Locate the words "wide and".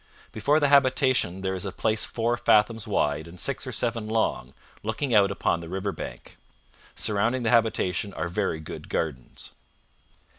2.87-3.39